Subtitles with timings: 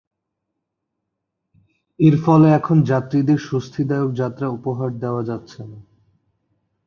[1.99, 5.79] এর ফলে এখন যাত্রীদের স্বস্তিদায়ক যাত্রা উপহার দেওয়া যাচ্ছে না।